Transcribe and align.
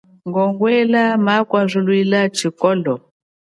Ngongwela 0.27 1.03
makwazuluila 1.25 2.19
tshikolo. 2.35 2.93